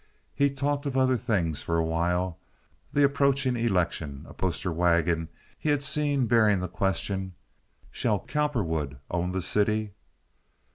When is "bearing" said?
6.25-6.59